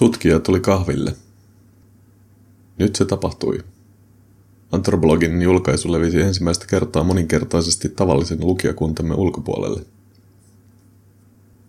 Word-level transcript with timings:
Tutkija 0.00 0.40
tuli 0.40 0.60
kahville. 0.60 1.14
Nyt 2.78 2.96
se 2.96 3.04
tapahtui. 3.04 3.58
Antropologin 4.72 5.42
julkaisu 5.42 5.92
levisi 5.92 6.20
ensimmäistä 6.20 6.66
kertaa 6.66 7.04
moninkertaisesti 7.04 7.88
tavallisen 7.88 8.38
lukijakuntamme 8.40 9.14
ulkopuolelle. 9.14 9.82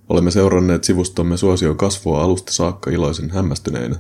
Olemme 0.10 0.32
seuranneet 0.32 0.84
sivustomme 0.84 1.38
suosion 1.38 1.78
kasvua 1.78 2.24
alusta 2.24 2.54
saakka 2.54 2.92
iloisen 2.92 3.32
hämmästyneinä. 3.32 4.00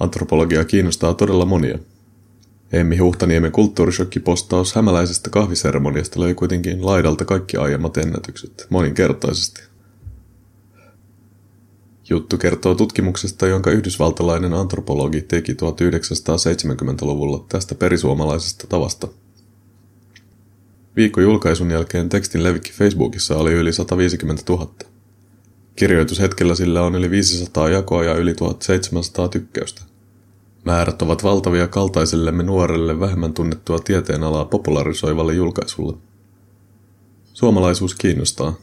Antropologia 0.00 0.64
kiinnostaa 0.64 1.14
todella 1.14 1.44
monia. 1.44 1.78
Emmi 2.72 2.96
Huhtaniemen 2.96 3.52
kulttuurishokkipostaus 3.52 4.74
hämäläisestä 4.74 5.30
kahviseremoniasta 5.30 6.20
löi 6.20 6.34
kuitenkin 6.34 6.86
laidalta 6.86 7.24
kaikki 7.24 7.56
aiemmat 7.56 7.96
ennätykset, 7.96 8.66
moninkertaisesti. 8.70 9.69
Juttu 12.10 12.38
kertoo 12.38 12.74
tutkimuksesta, 12.74 13.46
jonka 13.46 13.70
yhdysvaltalainen 13.70 14.54
antropologi 14.54 15.20
teki 15.20 15.52
1970-luvulla 15.52 17.44
tästä 17.48 17.74
perisuomalaisesta 17.74 18.66
tavasta. 18.66 19.08
Viikko 20.96 21.20
julkaisun 21.20 21.70
jälkeen 21.70 22.08
tekstin 22.08 22.42
levikki 22.42 22.72
Facebookissa 22.72 23.36
oli 23.36 23.52
yli 23.52 23.72
150 23.72 24.42
000. 24.48 24.70
Kirjoitushetkellä 25.76 26.54
sillä 26.54 26.82
on 26.82 26.94
yli 26.94 27.10
500 27.10 27.68
jakoa 27.68 28.04
ja 28.04 28.14
yli 28.14 28.34
1700 28.34 29.28
tykkäystä. 29.28 29.82
Määrät 30.64 31.02
ovat 31.02 31.24
valtavia 31.24 31.68
kaltaisellemme 31.68 32.42
nuorelle 32.42 33.00
vähemmän 33.00 33.34
tunnettua 33.34 33.78
tieteenalaa 33.78 34.44
popularisoivalle 34.44 35.34
julkaisulle. 35.34 35.96
Suomalaisuus 37.32 37.94
kiinnostaa, 37.94 38.54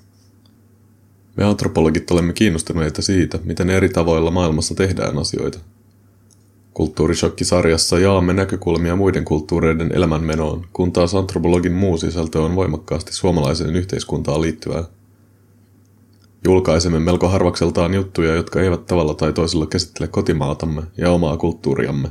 me 1.37 1.43
antropologit 1.43 2.11
olemme 2.11 2.33
kiinnostuneita 2.33 3.01
siitä, 3.01 3.39
miten 3.43 3.69
eri 3.69 3.89
tavoilla 3.89 4.31
maailmassa 4.31 4.75
tehdään 4.75 5.17
asioita. 5.17 5.59
Kulttuurishokki-sarjassa 6.73 7.99
jaamme 7.99 8.33
näkökulmia 8.33 8.95
muiden 8.95 9.25
kulttuureiden 9.25 9.91
elämänmenoon, 9.95 10.65
kun 10.73 10.91
taas 10.91 11.15
antropologin 11.15 11.73
muu 11.73 11.97
sisältö 11.97 12.41
on 12.41 12.55
voimakkaasti 12.55 13.13
suomalaiseen 13.13 13.75
yhteiskuntaan 13.75 14.41
liittyvää. 14.41 14.83
Julkaisemme 16.45 16.99
melko 16.99 17.27
harvakseltaan 17.27 17.93
juttuja, 17.93 18.35
jotka 18.35 18.61
eivät 18.61 18.85
tavalla 18.85 19.13
tai 19.13 19.33
toisella 19.33 19.65
käsittele 19.65 20.07
kotimaatamme 20.07 20.81
ja 20.97 21.11
omaa 21.11 21.37
kulttuuriamme. 21.37 22.09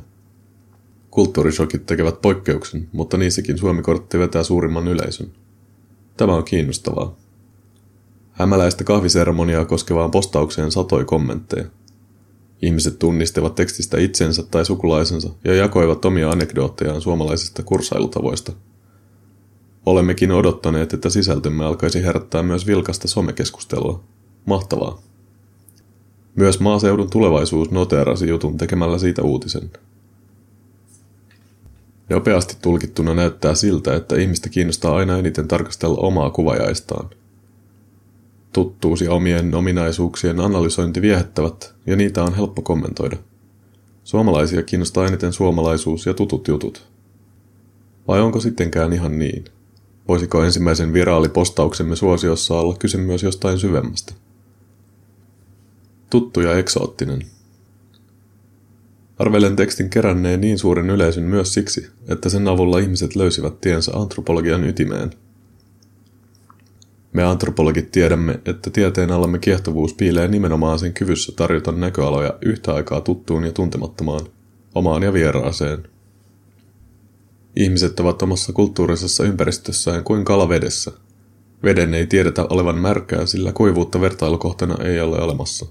Kulttuurishokit 1.11 1.87
tekevät 1.87 2.23
poikkeuksen, 2.23 2.89
mutta 2.93 3.17
niissäkin 3.17 3.59
Suomi-kortti 3.59 4.19
vetää 4.19 4.43
suurimman 4.43 4.89
yleisön. 4.89 5.27
Tämä 6.17 6.35
on 6.35 6.45
kiinnostavaa. 6.45 7.26
Hämäläistä 8.39 8.85
kahviseremoniaa 8.85 9.65
koskevaan 9.65 10.11
postaukseen 10.11 10.73
satoi 10.73 11.05
kommentteja. 11.05 11.65
Ihmiset 12.63 12.99
tunnistivat 12.99 13.55
tekstistä 13.55 13.99
itsensä 13.99 14.43
tai 14.43 14.65
sukulaisensa 14.65 15.31
ja 15.45 15.55
jakoivat 15.55 16.05
omia 16.05 16.31
anekdoottejaan 16.31 17.01
suomalaisista 17.01 17.63
kursailutavoista. 17.63 18.53
Olemmekin 19.87 20.33
odottaneet, 20.33 20.93
että 20.93 21.11
sisältömme 21.11 21.65
alkaisi 21.65 22.03
herättää 22.03 22.43
myös 22.43 22.67
vilkasta 22.67 23.09
somekeskustelua. 23.09 24.03
Mahtavaa. 24.47 25.03
Myös 26.35 26.61
maaseudun 26.61 27.11
tulevaisuus 27.11 27.71
noteerasi 27.71 28.29
jutun 28.29 28.59
tekemällä 28.59 28.99
siitä 28.99 29.23
uutisen. 29.23 29.71
Nopeasti 32.11 32.57
tulkittuna 32.63 33.15
näyttää 33.15 33.55
siltä, 33.55 33.95
että 33.95 34.17
ihmistä 34.17 34.49
kiinnostaa 34.49 34.97
aina 34.97 35.19
eniten 35.19 35.49
tarkastella 35.49 35.97
omaa 35.99 36.31
kuvajaistaan– 36.31 37.11
Tuttuus 38.57 39.01
ja 39.01 39.13
omien 39.13 39.55
ominaisuuksien 39.55 40.41
analysointi 40.41 41.03
viehättävät, 41.03 41.75
ja 41.87 41.97
niitä 41.97 42.23
on 42.25 42.35
helppo 42.35 42.63
kommentoida. 42.63 43.17
Suomalaisia 44.05 44.63
kiinnostaa 44.63 45.07
eniten 45.07 45.33
suomalaisuus 45.33 46.07
ja 46.07 46.15
tutut 46.15 46.49
jutut. 46.49 46.87
Vai 48.09 48.21
onko 48.21 48.41
sittenkään 48.41 48.93
ihan 48.93 49.19
niin? 49.19 49.45
Voisiko 50.09 50.45
ensimmäisen 50.45 50.93
viraalipostauksemme 50.93 51.97
suosiossa 51.97 52.55
olla 52.55 52.77
kyse 52.79 52.99
myös 52.99 53.23
jostain 53.23 53.59
syvemmästä? 53.59 54.15
Tuttu 56.11 56.41
ja 56.41 56.59
eksoottinen. 56.59 57.23
Arvelen 59.19 59.57
tekstin 59.57 59.91
keränneen 59.91 60.41
niin 60.41 60.59
suuren 60.59 60.91
yleisön 60.91 61.25
myös 61.25 61.55
siksi, 61.55 61.87
että 62.09 62.29
sen 62.29 62.49
avulla 62.49 62.79
ihmiset 62.79 63.17
löysivät 63.17 63.61
tiensä 63.61 63.93
antropologian 63.95 64.65
ytimeen– 64.65 65.11
me 67.17 67.25
antropologit 67.25 67.91
tiedämme, 67.91 68.41
että 68.45 68.71
tieteen 68.71 69.11
alamme 69.11 69.39
kiehtovuus 69.39 69.95
piilee 69.95 70.29
nimenomaan 70.29 70.79
sen 70.79 70.93
kyvyssä 70.93 71.33
tarjota 71.37 71.73
näköaloja 71.73 72.35
yhtä 72.43 72.75
aikaa 72.75 73.01
tuttuun 73.01 73.45
ja 73.45 73.53
tuntemattomaan, 73.53 74.27
omaan 74.75 75.03
ja 75.03 75.13
vieraaseen. 75.13 75.89
Ihmiset 77.57 78.01
ovat 78.01 78.23
omassa 78.23 78.53
kulttuurisessa 78.53 79.25
ympäristössään 79.25 80.05
kuin 80.05 80.25
kala 80.25 80.49
vedessä. 80.49 80.93
Veden 81.63 81.95
ei 81.95 82.07
tiedetä 82.07 82.47
olevan 82.51 82.79
märkää, 82.79 83.27
sillä 83.27 83.53
kuivuutta 83.53 84.01
vertailukohtana 84.01 84.85
ei 84.85 85.01
ole 85.01 85.21
olemassa. 85.21 85.67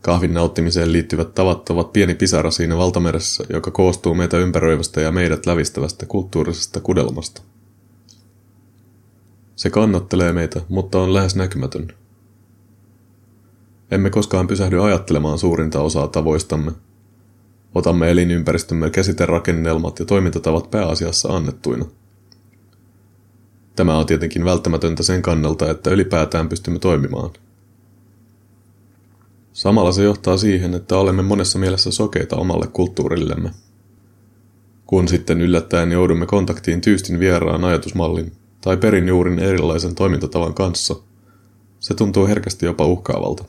Kahvin 0.00 0.34
nauttimiseen 0.34 0.92
liittyvät 0.92 1.34
tavat 1.34 1.70
ovat 1.70 1.92
pieni 1.92 2.14
pisara 2.14 2.50
siinä 2.50 2.76
valtameressä, 2.76 3.44
joka 3.50 3.70
koostuu 3.70 4.14
meitä 4.14 4.38
ympäröivästä 4.38 5.00
ja 5.00 5.12
meidät 5.12 5.46
lävistävästä 5.46 6.06
kulttuurisesta 6.06 6.80
kudelmasta. 6.80 7.42
Se 9.56 9.70
kannattelee 9.70 10.32
meitä, 10.32 10.60
mutta 10.68 10.98
on 11.00 11.14
lähes 11.14 11.36
näkymätön. 11.36 11.88
Emme 13.90 14.10
koskaan 14.10 14.46
pysähdy 14.46 14.84
ajattelemaan 14.84 15.38
suurinta 15.38 15.80
osaa 15.80 16.08
tavoistamme. 16.08 16.72
Otamme 17.74 18.10
elinympäristömme 18.10 18.90
käsiterakennelmat 18.90 19.98
ja 19.98 20.04
toimintatavat 20.04 20.70
pääasiassa 20.70 21.28
annettuina. 21.28 21.84
Tämä 23.76 23.98
on 23.98 24.06
tietenkin 24.06 24.44
välttämätöntä 24.44 25.02
sen 25.02 25.22
kannalta, 25.22 25.70
että 25.70 25.90
ylipäätään 25.90 26.48
pystymme 26.48 26.78
toimimaan. 26.78 27.30
Samalla 29.52 29.92
se 29.92 30.02
johtaa 30.02 30.36
siihen, 30.36 30.74
että 30.74 30.96
olemme 30.98 31.22
monessa 31.22 31.58
mielessä 31.58 31.90
sokeita 31.90 32.36
omalle 32.36 32.66
kulttuurillemme. 32.66 33.50
Kun 34.86 35.08
sitten 35.08 35.40
yllättäen 35.40 35.92
joudumme 35.92 36.26
kontaktiin 36.26 36.80
tyystin 36.80 37.18
vieraan 37.18 37.64
ajatusmallin, 37.64 38.32
tai 38.62 38.76
perin 38.76 39.08
juurin 39.08 39.38
erilaisen 39.38 39.94
toimintatavan 39.94 40.54
kanssa, 40.54 40.96
se 41.80 41.94
tuntuu 41.94 42.26
herkästi 42.26 42.66
jopa 42.66 42.86
uhkaavalta. 42.86 43.44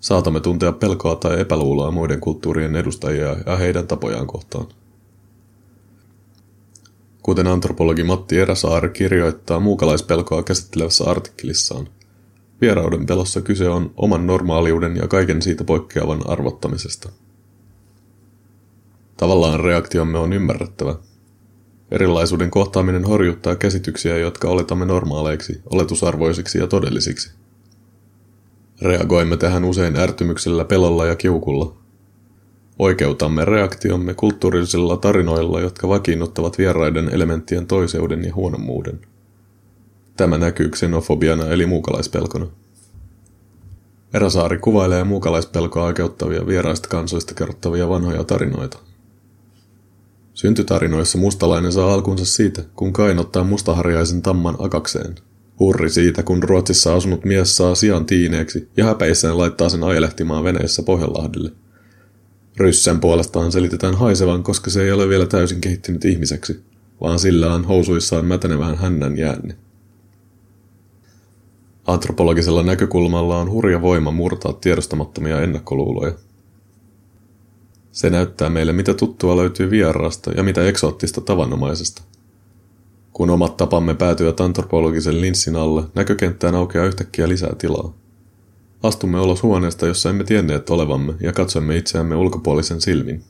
Saatamme 0.00 0.40
tuntea 0.40 0.72
pelkoa 0.72 1.16
tai 1.16 1.40
epäluuloa 1.40 1.90
muiden 1.90 2.20
kulttuurien 2.20 2.76
edustajia 2.76 3.36
ja 3.46 3.56
heidän 3.56 3.86
tapojaan 3.86 4.26
kohtaan. 4.26 4.66
Kuten 7.22 7.46
antropologi 7.46 8.02
Matti 8.02 8.38
Eräsaari 8.38 8.88
kirjoittaa 8.88 9.60
muukalaispelkoa 9.60 10.42
käsittelevässä 10.42 11.04
artikkelissaan, 11.04 11.88
vierauden 12.60 13.06
pelossa 13.06 13.40
kyse 13.40 13.68
on 13.68 13.92
oman 13.96 14.26
normaaliuden 14.26 14.96
ja 14.96 15.08
kaiken 15.08 15.42
siitä 15.42 15.64
poikkeavan 15.64 16.30
arvottamisesta. 16.30 17.08
Tavallaan 19.16 19.60
reaktiomme 19.60 20.18
on 20.18 20.32
ymmärrettävä, 20.32 20.94
Erilaisuuden 21.90 22.50
kohtaaminen 22.50 23.04
horjuttaa 23.04 23.56
käsityksiä, 23.56 24.18
jotka 24.18 24.48
oletamme 24.48 24.84
normaaleiksi, 24.84 25.60
oletusarvoisiksi 25.70 26.58
ja 26.58 26.66
todellisiksi. 26.66 27.30
Reagoimme 28.82 29.36
tähän 29.36 29.64
usein 29.64 29.96
ärtymyksellä, 29.96 30.64
pelolla 30.64 31.06
ja 31.06 31.16
kiukulla. 31.16 31.74
Oikeutamme 32.78 33.44
reaktiomme 33.44 34.14
kulttuurillisilla 34.14 34.96
tarinoilla, 34.96 35.60
jotka 35.60 35.88
vakiinnuttavat 35.88 36.58
vieraiden 36.58 37.08
elementtien 37.14 37.66
toiseuden 37.66 38.24
ja 38.24 38.34
huonommuuden. 38.34 39.00
Tämä 40.16 40.38
näkyy 40.38 40.68
xenofobiana 40.68 41.46
eli 41.46 41.66
muukalaispelkona. 41.66 42.46
Eräsaari 44.14 44.58
kuvailee 44.58 45.04
muukalaispelkoa 45.04 45.84
oikeuttavia 45.84 46.46
vieraista 46.46 46.88
kansoista 46.88 47.34
kerrottavia 47.34 47.88
vanhoja 47.88 48.24
tarinoita– 48.24 48.78
Syntytarinoissa 50.34 51.18
mustalainen 51.18 51.72
saa 51.72 51.94
alkunsa 51.94 52.24
siitä, 52.24 52.62
kun 52.76 52.92
Kain 52.92 53.18
ottaa 53.18 53.44
mustaharjaisen 53.44 54.22
tamman 54.22 54.56
akakseen. 54.58 55.14
Hurri 55.60 55.90
siitä, 55.90 56.22
kun 56.22 56.42
Ruotsissa 56.42 56.94
asunut 56.94 57.24
mies 57.24 57.56
saa 57.56 57.74
sian 57.74 58.06
tiineeksi 58.06 58.68
ja 58.76 58.84
häpeissään 58.84 59.38
laittaa 59.38 59.68
sen 59.68 59.84
ajelehtimaan 59.84 60.44
veneessä 60.44 60.82
Pohjanlahdelle. 60.82 61.52
Ryssän 62.56 63.00
puolestaan 63.00 63.52
selitetään 63.52 63.94
haisevan, 63.94 64.42
koska 64.42 64.70
se 64.70 64.82
ei 64.82 64.92
ole 64.92 65.08
vielä 65.08 65.26
täysin 65.26 65.60
kehittynyt 65.60 66.04
ihmiseksi, 66.04 66.62
vaan 67.00 67.18
sillä 67.18 67.54
on 67.54 67.64
housuissaan 67.64 68.24
mätänevän 68.24 68.76
hännän 68.76 69.18
jäänne. 69.18 69.56
Antropologisella 71.86 72.62
näkökulmalla 72.62 73.38
on 73.38 73.50
hurja 73.50 73.82
voima 73.82 74.10
murtaa 74.10 74.52
tiedostamattomia 74.52 75.40
ennakkoluuloja. 75.40 76.12
Se 77.94 78.10
näyttää 78.10 78.50
meille, 78.50 78.72
mitä 78.72 78.94
tuttua 78.94 79.36
löytyy 79.36 79.70
vieraasta 79.70 80.30
ja 80.30 80.42
mitä 80.42 80.66
eksoottista 80.68 81.20
tavanomaisesta. 81.20 82.02
Kun 83.12 83.30
omat 83.30 83.56
tapamme 83.56 83.94
päätyvät 83.94 84.40
antropologisen 84.40 85.20
linssin 85.20 85.56
alle, 85.56 85.82
näkökenttään 85.94 86.54
aukeaa 86.54 86.86
yhtäkkiä 86.86 87.28
lisää 87.28 87.54
tilaa. 87.58 87.94
Astumme 88.82 89.20
ulos 89.20 89.42
huoneesta, 89.42 89.86
jossa 89.86 90.10
emme 90.10 90.24
tienneet 90.24 90.70
olevamme, 90.70 91.14
ja 91.20 91.32
katsoimme 91.32 91.76
itseämme 91.76 92.16
ulkopuolisen 92.16 92.80
silmin. 92.80 93.24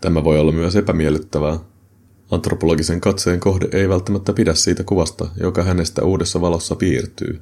Tämä 0.00 0.24
voi 0.24 0.38
olla 0.38 0.52
myös 0.52 0.76
epämiellyttävää. 0.76 1.58
Antropologisen 2.30 3.00
katseen 3.00 3.40
kohde 3.40 3.68
ei 3.72 3.88
välttämättä 3.88 4.32
pidä 4.32 4.54
siitä 4.54 4.84
kuvasta, 4.84 5.28
joka 5.40 5.62
hänestä 5.62 6.04
uudessa 6.04 6.40
valossa 6.40 6.74
piirtyy. 6.74 7.40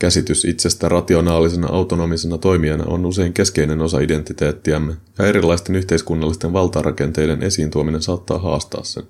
Käsitys 0.00 0.44
itsestä 0.44 0.88
rationaalisena 0.88 1.68
autonomisena 1.68 2.38
toimijana 2.38 2.84
on 2.86 3.06
usein 3.06 3.32
keskeinen 3.32 3.80
osa 3.80 4.00
identiteettiämme, 4.00 4.96
ja 5.18 5.26
erilaisten 5.26 5.76
yhteiskunnallisten 5.76 6.52
valtarakenteiden 6.52 7.42
esiin 7.42 7.70
tuominen 7.70 8.02
saattaa 8.02 8.38
haastaa 8.38 8.84
sen. 8.84 9.04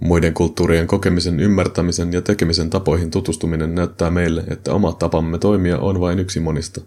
Muiden 0.00 0.34
kulttuurien 0.34 0.86
kokemisen, 0.86 1.40
ymmärtämisen 1.40 2.12
ja 2.12 2.22
tekemisen 2.22 2.70
tapoihin 2.70 3.10
tutustuminen 3.10 3.74
näyttää 3.74 4.10
meille, 4.10 4.44
että 4.48 4.74
oma 4.74 4.92
tapamme 4.92 5.38
toimia 5.38 5.78
on 5.78 6.00
vain 6.00 6.18
yksi 6.18 6.40
monista. 6.40 6.80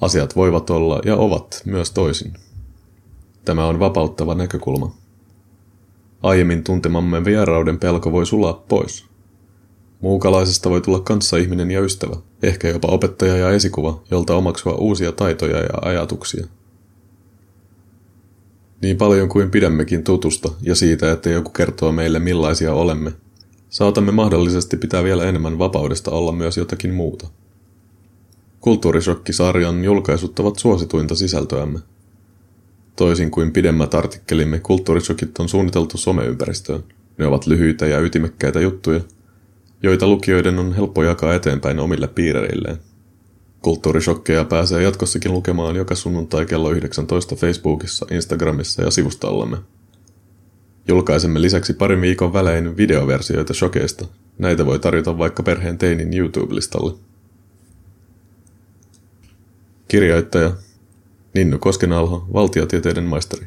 Asiat 0.00 0.36
voivat 0.36 0.70
olla 0.70 1.00
ja 1.04 1.16
ovat 1.16 1.62
myös 1.64 1.90
toisin. 1.90 2.32
Tämä 3.44 3.66
on 3.66 3.80
vapauttava 3.80 4.34
näkökulma. 4.34 4.94
Aiemmin 6.22 6.64
tuntemamme 6.64 7.24
vierauden 7.24 7.78
pelko 7.78 8.12
voi 8.12 8.26
sulaa 8.26 8.64
pois. 8.68 9.09
Muukalaisesta 10.00 10.70
voi 10.70 10.80
tulla 10.80 11.00
kanssaihminen 11.00 11.70
ja 11.70 11.80
ystävä, 11.80 12.16
ehkä 12.42 12.68
jopa 12.68 12.88
opettaja 12.88 13.36
ja 13.36 13.50
esikuva, 13.50 14.02
jolta 14.10 14.34
omaksua 14.34 14.74
uusia 14.74 15.12
taitoja 15.12 15.58
ja 15.58 15.78
ajatuksia– 15.82 16.46
niin 18.82 18.96
paljon 18.96 19.28
kuin 19.28 19.50
pidämmekin 19.50 20.04
tutusta 20.04 20.52
ja 20.62 20.74
siitä, 20.74 21.12
että 21.12 21.30
joku 21.30 21.50
kertoo 21.50 21.92
meille 21.92 22.18
millaisia 22.18 22.74
olemme, 22.74 23.12
saatamme 23.70 24.12
mahdollisesti 24.12 24.76
pitää 24.76 25.04
vielä 25.04 25.24
enemmän 25.24 25.58
vapaudesta 25.58 26.10
olla 26.10 26.32
myös 26.32 26.56
jotakin 26.56 26.94
muuta. 26.94 27.28
Kulttuurishokkisarjan 28.60 29.84
julkaisut 29.84 30.38
ovat 30.38 30.58
suosituinta 30.58 31.14
sisältöämme. 31.14 31.78
Toisin 32.96 33.30
kuin 33.30 33.52
pidemmät 33.52 33.94
artikkelimme, 33.94 34.58
kulttuurishokit 34.58 35.38
on 35.38 35.48
suunniteltu 35.48 35.98
someympäristöön. 35.98 36.84
Ne 37.18 37.26
ovat 37.26 37.46
lyhyitä 37.46 37.86
ja 37.86 38.00
ytimekkäitä 38.00 38.60
juttuja, 38.60 39.00
joita 39.82 40.06
lukijoiden 40.06 40.58
on 40.58 40.72
helppo 40.72 41.02
jakaa 41.02 41.34
eteenpäin 41.34 41.80
omille 41.80 42.08
piireilleen. 42.08 42.76
Kulttuurishokkeja 43.62 44.44
pääsee 44.44 44.82
jatkossakin 44.82 45.32
lukemaan 45.32 45.76
joka 45.76 45.94
sunnuntai 45.94 46.46
kello 46.46 46.70
19 46.70 47.36
Facebookissa, 47.36 48.06
Instagramissa 48.10 48.82
ja 48.82 48.90
sivustollamme. 48.90 49.56
Julkaisemme 50.88 51.42
lisäksi 51.42 51.72
parin 51.72 52.00
viikon 52.00 52.32
välein 52.32 52.76
videoversioita 52.76 53.54
shokeista. 53.54 54.06
Näitä 54.38 54.66
voi 54.66 54.78
tarjota 54.78 55.18
vaikka 55.18 55.42
perheen 55.42 55.78
teinin 55.78 56.14
YouTube-listalle. 56.14 56.98
Kirjoittaja 59.88 60.52
Ninnu 61.34 61.58
Koskenalho, 61.58 62.26
valtiotieteiden 62.32 63.04
maisteri. 63.04 63.46